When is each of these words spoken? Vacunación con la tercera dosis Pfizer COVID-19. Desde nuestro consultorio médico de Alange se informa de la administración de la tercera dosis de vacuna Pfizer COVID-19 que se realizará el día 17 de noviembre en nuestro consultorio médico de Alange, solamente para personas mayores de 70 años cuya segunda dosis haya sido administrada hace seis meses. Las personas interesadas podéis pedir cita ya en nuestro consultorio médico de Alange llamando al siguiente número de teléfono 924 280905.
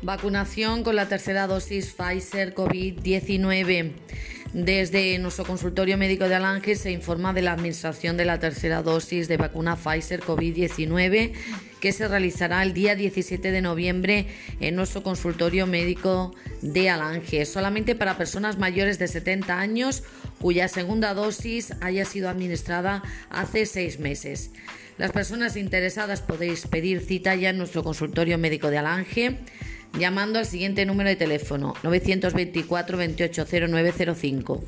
Vacunación 0.00 0.84
con 0.84 0.94
la 0.94 1.08
tercera 1.08 1.48
dosis 1.48 1.92
Pfizer 1.92 2.54
COVID-19. 2.54 3.92
Desde 4.52 5.18
nuestro 5.18 5.44
consultorio 5.44 5.98
médico 5.98 6.28
de 6.28 6.36
Alange 6.36 6.76
se 6.76 6.92
informa 6.92 7.32
de 7.32 7.42
la 7.42 7.52
administración 7.52 8.16
de 8.16 8.24
la 8.24 8.38
tercera 8.38 8.82
dosis 8.82 9.26
de 9.26 9.36
vacuna 9.36 9.74
Pfizer 9.76 10.20
COVID-19 10.20 11.32
que 11.80 11.92
se 11.92 12.06
realizará 12.06 12.62
el 12.62 12.74
día 12.74 12.94
17 12.94 13.50
de 13.50 13.60
noviembre 13.60 14.26
en 14.60 14.76
nuestro 14.76 15.02
consultorio 15.02 15.66
médico 15.66 16.34
de 16.62 16.90
Alange, 16.90 17.44
solamente 17.44 17.94
para 17.94 18.16
personas 18.16 18.56
mayores 18.56 18.98
de 19.00 19.08
70 19.08 19.58
años 19.58 20.04
cuya 20.40 20.68
segunda 20.68 21.12
dosis 21.12 21.72
haya 21.80 22.04
sido 22.04 22.28
administrada 22.28 23.02
hace 23.30 23.66
seis 23.66 23.98
meses. 23.98 24.52
Las 24.96 25.12
personas 25.12 25.56
interesadas 25.56 26.22
podéis 26.22 26.66
pedir 26.66 27.00
cita 27.00 27.34
ya 27.34 27.50
en 27.50 27.58
nuestro 27.58 27.84
consultorio 27.84 28.38
médico 28.38 28.70
de 28.70 28.78
Alange 28.78 29.38
llamando 29.98 30.38
al 30.38 30.46
siguiente 30.46 30.86
número 30.86 31.08
de 31.08 31.16
teléfono 31.16 31.74
924 31.82 32.96
280905. 32.96 34.64